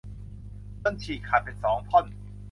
[0.83, 2.05] จนฉีกขาดเป็นสองท่อน